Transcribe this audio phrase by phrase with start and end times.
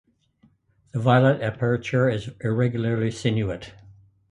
[0.93, 3.73] The violet aperture is irregularly sinuate.